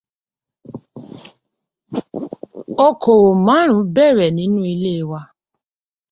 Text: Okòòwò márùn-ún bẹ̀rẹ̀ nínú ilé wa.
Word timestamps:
Okòòwò 2.85 3.31
márùn-ún 3.45 3.89
bẹ̀rẹ̀ 3.95 4.33
nínú 4.37 4.59
ilé 4.73 4.93
wa. 5.09 5.21